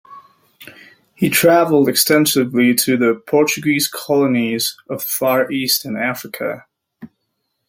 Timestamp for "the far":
5.03-5.51